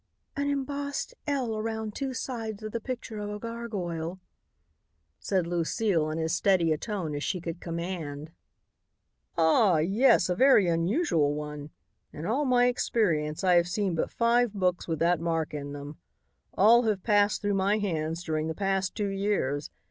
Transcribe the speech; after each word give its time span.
"An 0.35 0.49
embossed 0.49 1.13
'L' 1.27 1.55
around 1.55 1.93
two 1.93 2.11
sides 2.15 2.63
of 2.63 2.71
the 2.71 2.79
picture 2.79 3.19
of 3.19 3.29
a 3.29 3.37
gargoyle," 3.37 4.19
said 5.19 5.45
Lucile 5.45 6.09
in 6.09 6.17
as 6.17 6.33
steady 6.33 6.71
a 6.73 6.77
tone 6.79 7.13
as 7.13 7.23
she 7.23 7.39
could 7.39 7.61
command. 7.61 8.31
"Ah! 9.37 9.77
yes, 9.77 10.27
a 10.27 10.33
very 10.33 10.65
unusual 10.67 11.35
one. 11.35 11.69
In 12.11 12.25
all 12.25 12.45
my 12.45 12.65
experience 12.65 13.43
I 13.43 13.53
have 13.57 13.67
seen 13.67 13.93
but 13.93 14.09
five 14.09 14.53
books 14.55 14.87
with 14.87 14.97
that 14.97 15.19
mark 15.19 15.53
in 15.53 15.71
them. 15.73 15.97
All 16.55 16.81
have 16.85 17.03
passed 17.03 17.43
through 17.43 17.53
my 17.53 17.77
hands 17.77 18.23
during 18.23 18.47
the 18.47 18.55
past 18.55 18.95
two 18.95 19.09
years. 19.09 19.69